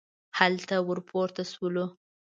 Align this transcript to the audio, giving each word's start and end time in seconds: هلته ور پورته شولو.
هلته 0.37 0.75
ور 0.87 0.99
پورته 1.09 1.43
شولو. 1.51 1.85